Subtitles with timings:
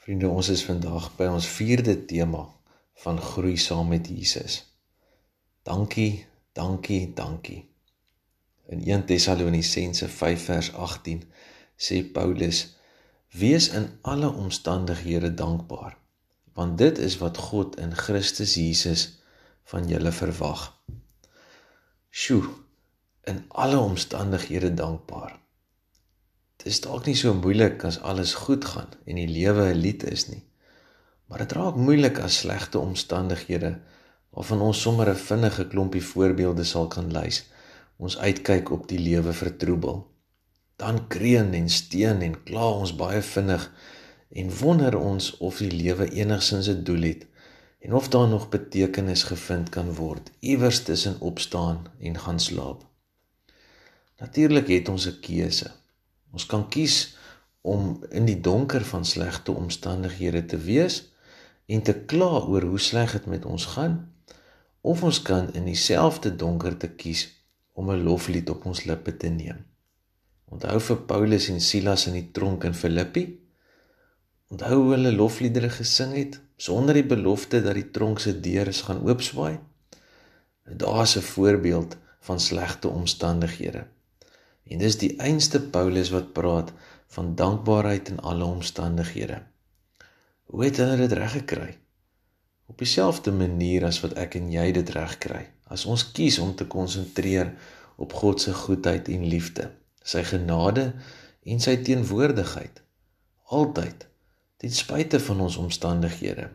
[0.00, 2.46] Vriende, ons is vandag by ons 4de tema
[3.02, 4.54] van groei saam met Jesus.
[5.68, 6.24] Dankie,
[6.56, 7.58] dankie, dankie.
[8.72, 11.20] In 1 Tessalonisense 5 vers 18
[11.76, 12.62] sê Paulus:
[13.36, 15.98] Wees in alle omstandighede dankbaar,
[16.56, 19.04] want dit is wat God in Christus Jesus
[19.68, 20.64] van julle verwag.
[22.08, 22.48] Sjoe,
[23.28, 25.36] in alle omstandighede dankbaar.
[26.64, 30.28] Is dalk nie so moeilik as alles goed gaan en die lewe 'n lied is
[30.28, 30.42] nie.
[31.26, 33.78] Maar dit raak moeilik as slegte omstandighede
[34.30, 37.46] waarvan ons sommer 'n vinnige klompie voorbeelde sal kan lys.
[37.96, 40.06] Ons uitkyk op die lewe vertroebel.
[40.76, 43.72] Dan kreun en steen en kla ons baie vinnig
[44.28, 47.26] en wonder ons of die lewe enigsins 'n doel het
[47.80, 52.84] en of daar nog betekenis gevind kan word iewers tussen opstaan en gaan slaap.
[54.18, 55.79] Natuurlik het ons 'n keuse.
[56.32, 57.16] Ons kan kies
[57.60, 61.02] om in die donker van slegte omstandighede te wees
[61.66, 63.98] en te kla oor hoe sleg dit met ons gaan
[64.80, 67.26] of ons kan in dieselfde donker te kies
[67.74, 69.64] om 'n loflied op ons lippe te neem.
[70.50, 73.24] Onthou vir Paulus en Silas in die tronk in Filippi?
[74.50, 79.04] Onthou hoe hulle lofliedere gesing het sonder die belofte dat die tronk se deure gaan
[79.06, 79.58] oopswaai?
[80.64, 83.86] Daar's 'n voorbeeld van slegte omstandighede.
[84.70, 86.70] En dis die einste Paulus wat praat
[87.10, 89.40] van dankbaarheid in alle omstandighede.
[90.50, 91.72] Hoe het hulle dit reg gekry?
[92.70, 95.42] Op dieselfde manier as wat ek en jy dit reg kry.
[95.66, 97.50] As ons kies om te konsentreer
[97.98, 99.66] op God se goedheid en liefde,
[100.02, 100.92] sy genade
[101.42, 102.82] en sy teenwoordigheid
[103.50, 104.06] altyd
[104.62, 106.46] ten spyte van ons omstandighede,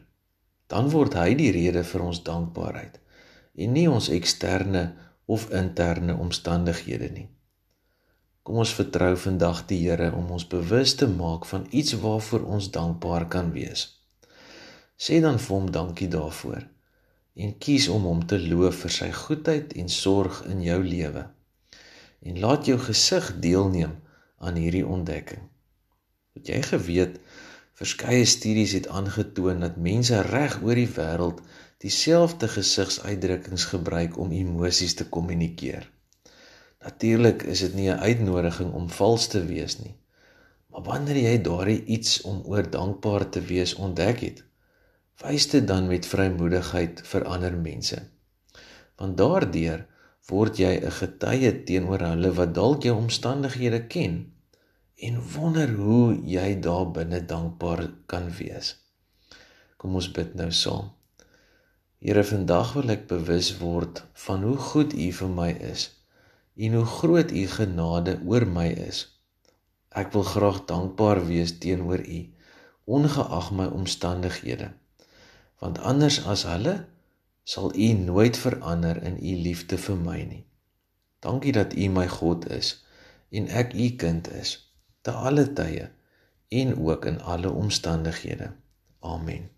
[0.71, 2.99] dan word hy die rede vir ons dankbaarheid
[3.55, 4.87] en nie ons eksterne
[5.31, 7.27] of interne omstandighede nie.
[8.45, 12.67] Kom ons vertrou vandag die Here om ons bewus te maak van iets waarvoor ons
[12.75, 13.85] dankbaar kan wees.
[15.05, 16.67] Sê dan vir hom dankie daarvoor
[17.45, 21.23] en kies om hom te loof vir sy goedheid en sorg in jou lewe.
[22.21, 23.97] En laat jou gesig deelneem
[24.37, 25.49] aan hierdie ontdekking.
[26.37, 27.17] Het jy geweet
[27.81, 31.41] verskeie studies het aangetoon dat mense reg oor die wêreld
[31.81, 35.94] dieselfde gesigsuitdrukkings gebruik om emosies te kommunikeer?
[36.85, 39.95] Natuurlik is dit nie 'n uitnodiging om vals te wees nie.
[40.69, 44.43] Maar wanneer jy daardie iets om oor dankbaar te wees ontdek het,
[45.23, 48.01] wys dit dan met vrymoedigheid vir ander mense.
[48.95, 49.85] Want daardeur
[50.29, 54.33] word jy 'n getuie teenoor hulle wat dalk jou omstandighede ken
[54.95, 58.75] en wonder hoe jy daar binne dankbaar kan wees.
[59.77, 60.91] Kom ons bid nou saam.
[61.99, 66.04] Here, vandag wil ek bewus word van hoe goed U vir my is
[66.55, 69.05] en hoe groot u genade oor my is.
[69.89, 72.19] Ek wil graag dankbaar wees teenoor u,
[72.85, 74.71] ongeag my omstandighede.
[75.59, 76.75] Want anders as hulle
[77.43, 80.43] sal u nooit verander in u liefde vir my nie.
[81.19, 82.85] Dankie dat u my God is
[83.29, 84.57] en ek u kind is
[85.01, 85.89] te alle tye
[86.49, 88.51] en ook in alle omstandighede.
[88.99, 89.54] Amen.